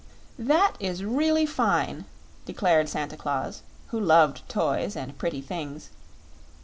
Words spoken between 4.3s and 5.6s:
toys and pretty